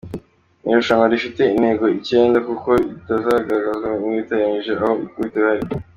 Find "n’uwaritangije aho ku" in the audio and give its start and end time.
3.97-5.03